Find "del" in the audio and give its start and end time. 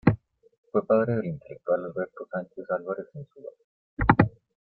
1.17-1.25